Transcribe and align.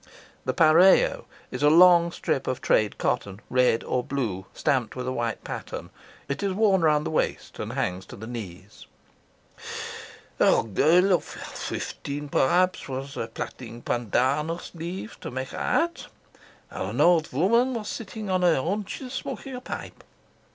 The 0.45 1.23
is 1.51 1.61
a 1.61 1.69
long 1.69 2.11
strip 2.11 2.47
of 2.47 2.59
trade 2.59 2.97
cotton, 2.97 3.39
red 3.51 3.83
or 3.83 4.03
blue, 4.03 4.47
stamped 4.51 4.95
with 4.95 5.07
a 5.07 5.11
white 5.11 5.43
pattern. 5.43 5.91
It 6.27 6.41
is 6.41 6.53
worn 6.53 6.81
round 6.81 7.05
the 7.05 7.11
waist 7.11 7.59
and 7.59 7.73
hangs 7.73 8.07
to 8.07 8.15
the 8.15 8.25
knees. 8.25 8.87
"A 10.39 10.63
girl 10.63 11.13
of 11.13 11.23
fifteen, 11.23 12.29
perhaps, 12.29 12.89
was 12.89 13.15
plaiting 13.35 13.83
pandanus 13.83 14.71
leaf 14.73 15.19
to 15.19 15.29
make 15.29 15.53
a 15.53 15.59
hat, 15.59 16.07
and 16.71 16.89
an 16.89 17.01
old 17.01 17.31
woman 17.31 17.75
was 17.75 17.87
sitting 17.87 18.27
on 18.31 18.41
her 18.41 18.55
haunches 18.55 19.13
smoking 19.13 19.53
a 19.55 19.61
pipe. 19.61 20.03